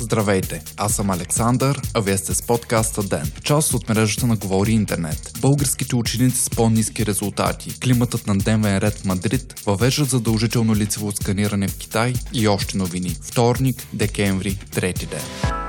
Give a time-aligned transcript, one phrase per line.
[0.00, 4.72] Здравейте, аз съм Александър, а вие сте с подкаста ДЕН, част от мрежата на Говори
[4.72, 5.32] Интернет.
[5.40, 11.68] Българските ученици с по-низки резултати, климатът на дневен ред в Мадрид, въвеждат задължително лицево сканиране
[11.68, 13.16] в Китай и още новини.
[13.22, 15.63] Вторник, декември, трети ден.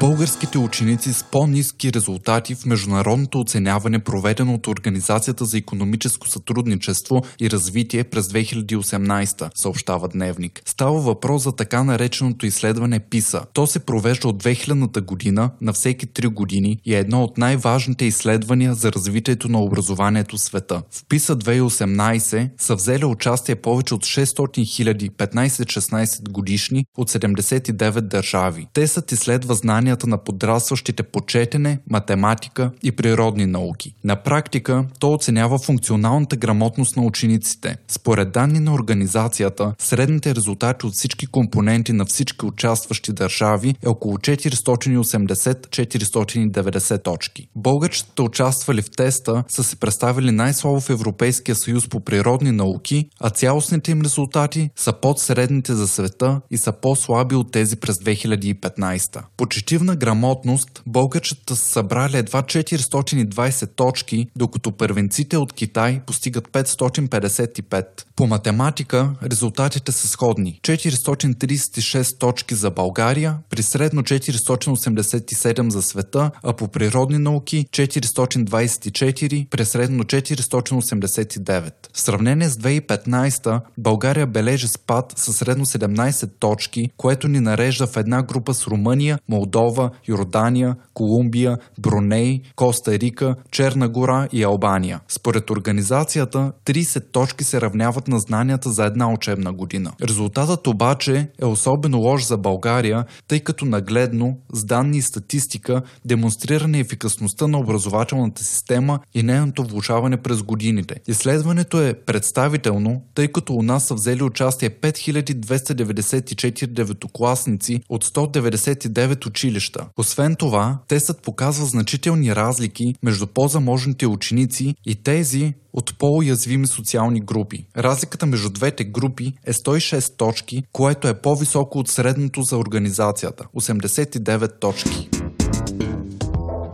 [0.00, 7.50] Българските ученици с по-низки резултати в международното оценяване, проведено от Организацията за економическо сътрудничество и
[7.50, 10.62] развитие през 2018, съобщава Дневник.
[10.66, 13.42] Става въпрос за така нареченото изследване ПИСА.
[13.52, 18.04] То се провежда от 2000-та година на всеки 3 години и е едно от най-важните
[18.04, 20.82] изследвания за развитието на образованието в света.
[20.90, 28.66] В ПИСА 2018 са взели участие повече от 600 000 15-16 годишни от 79 държави.
[28.72, 33.94] Те са изследва знания знанията на подрастващите по четене, математика и природни науки.
[34.04, 37.76] На практика то оценява функционалната грамотност на учениците.
[37.88, 44.16] Според данни на организацията, средните резултати от всички компоненти на всички участващи държави е около
[44.16, 47.48] 480-490 точки.
[47.56, 53.30] Българчетата участвали в теста са се представили най-слабо в Европейския съюз по природни науки, а
[53.30, 59.22] цялостните им резултати са под средните за света и са по-слаби от тези през 2015.
[59.36, 67.86] По спортивна грамотност българчета са събрали едва 420 точки, докато първенците от Китай постигат 555.
[68.16, 70.60] По математика резултатите са сходни.
[70.62, 79.64] 436 точки за България, при средно 487 за света, а по природни науки 424, при
[79.64, 81.72] средно 489.
[81.92, 87.96] В сравнение с 2015 България бележи спад със средно 17 точки, което ни нарежда в
[87.96, 95.00] една група с Румъния, Молдова, Молдова, Йордания, Колумбия, Броней, Коста Рика, Черна гора и Албания.
[95.08, 99.92] Според организацията, 30 точки се равняват на знанията за една учебна година.
[100.02, 106.68] Резултатът обаче е особено лош за България, тъй като нагледно, с данни и статистика, демонстрира
[106.68, 110.94] неефикасността на образователната система и нейното влушаване през годините.
[111.08, 119.55] Изследването е представително, тъй като у нас са взели участие 5294 деветокласници от 199 училища
[119.56, 119.86] училища.
[119.96, 127.66] Освен това, тестът показва значителни разлики между по-заможните ученици и тези от по-уязвими социални групи.
[127.76, 134.60] Разликата между двете групи е 106 точки, което е по-високо от средното за организацията– 89
[134.60, 135.15] точки.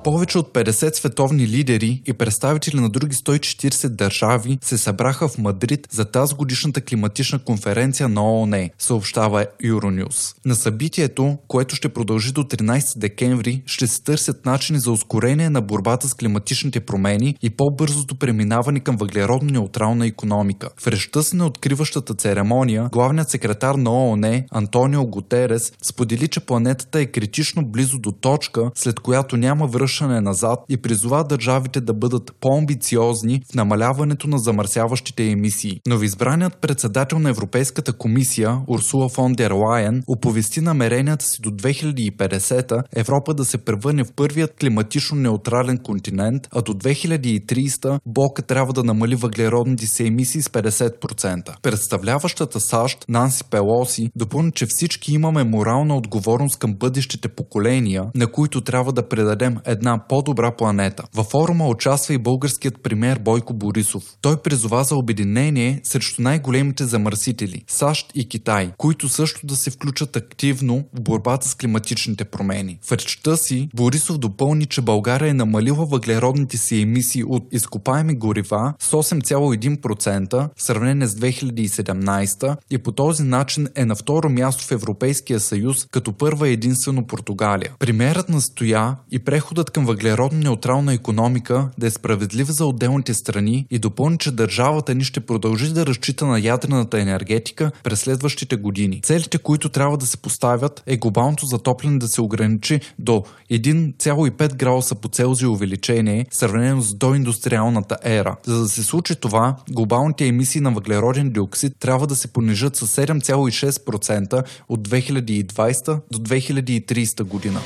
[0.04, 5.88] Повече от 50 световни лидери и представители на други 140 държави се събраха в Мадрид
[5.90, 10.34] за тази годишната климатична конференция на ООН, съобщава Euronews.
[10.44, 15.60] На събитието, което ще продължи до 13 декември, ще се търсят начини за ускорение на
[15.60, 20.68] борбата с климатичните промени и по-бързото преминаване към въглеродно-неутрална економика.
[20.80, 27.00] В речта си на откриващата церемония, главният секретар на ООН Антонио Гутерес сподели, че планетата
[27.00, 31.94] е критично близо до точка, след която няма връщане връщане назад и призова държавите да
[31.94, 35.80] бъдат по-амбициозни в намаляването на замърсяващите емисии.
[35.86, 43.34] Новоизбраният председател на Европейската комисия Урсула фон дер Лайен оповести намеренията си до 2050 Европа
[43.34, 49.14] да се превърне в първият климатично неутрален континент, а до 2030 Бока трябва да намали
[49.14, 51.60] въглеродните си емисии с 50%.
[51.62, 58.60] Представляващата САЩ Нанси Пелоси допълни, че всички имаме морална отговорност към бъдещите поколения, на които
[58.60, 61.04] трябва да предадем една една по-добра планета.
[61.14, 64.04] Във форума участва и българският премьер Бойко Борисов.
[64.20, 70.16] Той призова за обединение срещу най-големите замърсители– САЩ и Китай, които също да се включат
[70.16, 72.78] активно в борбата с климатичните промени.
[72.82, 78.74] В речта си Борисов допълни, че България е намалила въглеродните си емисии от изкопаеми горива
[78.78, 84.72] с 8,1% в сравнение с 2017 и по този начин е на второ място в
[84.72, 87.72] Европейския съюз, като първа единствено Португалия.
[87.78, 94.18] Премьерът настоя и преходът към въглеродно-неутрална економика да е справедлив за отделните страни и допълни,
[94.18, 99.00] че държавата ни ще продължи да разчита на ядрената енергетика през следващите години.
[99.02, 104.94] Целите, които трябва да се поставят е глобалното затопляне да се ограничи до 1,5 градуса
[104.94, 108.36] по Целзий увеличение, сравнено с доиндустриалната ера.
[108.44, 113.06] За да се случи това, глобалните емисии на въглероден диоксид трябва да се понижат с
[113.06, 117.60] 7,6% от 2020 до 2030 година.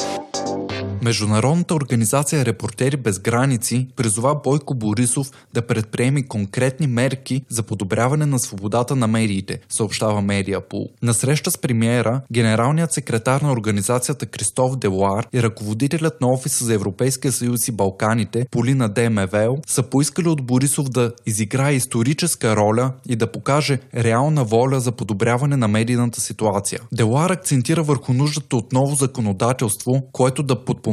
[1.03, 8.39] Международната организация Репортери без граници призова Бойко Борисов да предприеми конкретни мерки за подобряване на
[8.39, 10.89] свободата на медиите, съобщава Медиапул.
[11.03, 16.75] На среща с премиера, генералният секретар на организацията Кристоф Делуар и ръководителят на офиса за
[16.75, 23.17] Европейския съюз и Балканите Полина Демевел са поискали от Борисов да изиграе историческа роля и
[23.17, 26.81] да покаже реална воля за подобряване на медийната ситуация.
[26.93, 30.86] Делуар акцентира върху нуждата от ново законодателство, което да подпомогне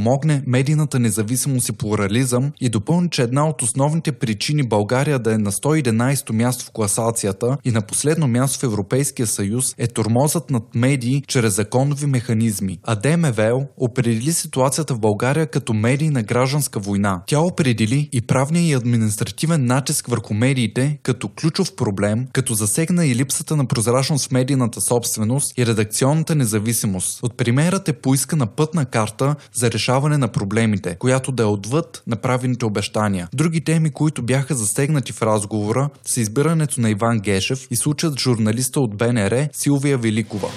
[0.47, 5.51] медийната независимост и плурализъм и допълни, че една от основните причини България да е на
[5.51, 11.23] 111 място в класацията и на последно място в Европейския съюз е тормозът над медии
[11.27, 12.79] чрез законови механизми.
[12.83, 17.23] А ДМВЛ определи ситуацията в България като медийна гражданска война.
[17.27, 23.15] Тя определи и правния и административен натиск върху медиите като ключов проблем, като засегна и
[23.15, 27.23] липсата на прозрачност в медийната собственост и редакционната независимост.
[27.23, 32.65] От премиерът е поискана пътна карта за решаване на проблемите, която да е отвъд направените
[32.65, 33.27] обещания.
[33.33, 38.79] Други теми, които бяха засегнати в разговора, са избирането на Иван Гешев и случаят журналиста
[38.79, 40.47] от БНР Силвия Великова.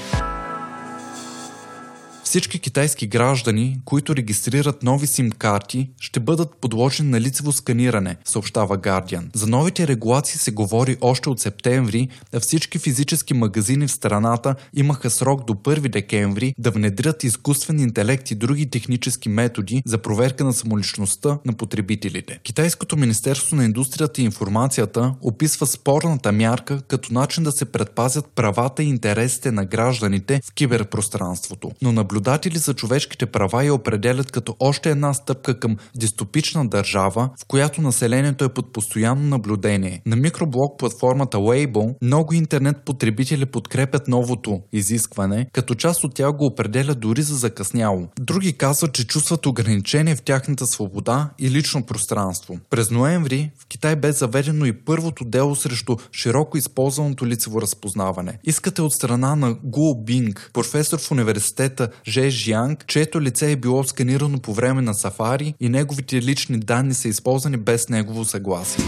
[2.27, 9.25] Всички китайски граждани, които регистрират нови сим-карти, ще бъдат подложени на лицево сканиране, съобщава Guardian.
[9.35, 15.11] За новите регулации се говори още от септември, а всички физически магазини в страната имаха
[15.11, 20.53] срок до 1 декември да внедрят изкуствен интелект и други технически методи за проверка на
[20.53, 22.39] самоличността на потребителите.
[22.43, 28.83] Китайското Министерство на индустрията и информацията описва спорната мярка като начин да се предпазят правата
[28.83, 31.71] и интересите на гражданите в киберпространството.
[31.83, 37.31] Но наблюдението наблюдатели за човешките права я определят като още една стъпка към дистопична държава,
[37.41, 40.03] в която населението е под постоянно наблюдение.
[40.07, 46.47] На микроблог платформата Weibo много интернет потребители подкрепят новото изискване, като част от тях го
[46.47, 48.09] определят дори за закъсняло.
[48.21, 52.59] Други казват, че чувстват ограничение в тяхната свобода и лично пространство.
[52.71, 58.39] През ноември в Китай бе заведено и първото дело срещу широко използваното лицево разпознаване.
[58.45, 63.85] Искате от страна на Гу Бинг, професор в университета Же Жианг, чието лице е било
[63.85, 68.85] сканирано по време на сафари и неговите лични данни са използвани без негово съгласие.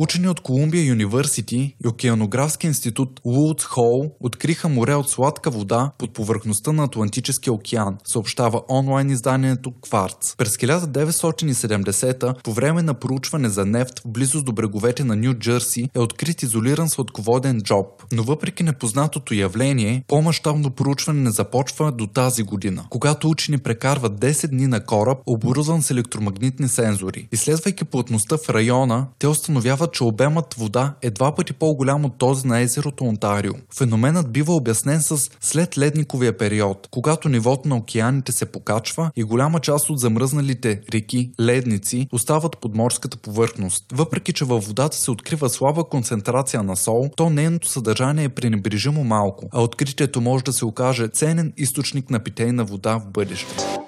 [0.00, 6.14] Учени от Колумбия Юниверсити и Океанографски институт Лудс Хол откриха море от сладка вода под
[6.14, 10.36] повърхността на Атлантическия океан, съобщава онлайн изданието Кварц.
[10.36, 15.90] През 1970 по време на проучване за нефт в близост до бреговете на Нью Джерси
[15.94, 17.86] е открит изолиран сладководен джоб.
[18.12, 24.46] Но въпреки непознатото явление, по-масштабно проучване не започва до тази година, когато учени прекарват 10
[24.48, 27.28] дни на кораб, оборудван с електромагнитни сензори.
[27.32, 32.46] Изследвайки плътността в района, те установяват че обемът вода е два пъти по-голям от този
[32.46, 33.52] на езерото Онтарио.
[33.78, 39.60] Феноменът бива обяснен с след ледниковия период, когато нивото на океаните се покачва и голяма
[39.60, 43.84] част от замръзналите реки, ледници, остават под морската повърхност.
[43.92, 49.04] Въпреки, че във водата се открива слаба концентрация на сол, то нейното съдържание е пренебрежимо
[49.04, 53.87] малко, а откритието може да се окаже ценен източник на питейна вода в бъдеще.